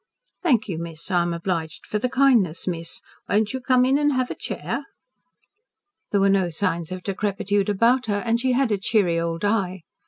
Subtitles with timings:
[0.41, 3.01] "Thank you, miss, I am obliged for the kindness, miss.
[3.29, 4.83] Won't you come in and have a chair?"
[6.09, 9.83] There were no signs of decrepitude about her, and she had a cheery old eye.